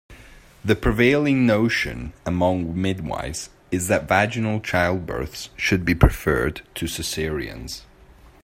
[0.65, 7.83] The prevailing notion among midwifes is that vaginal childbirths should be preferred to cesareans.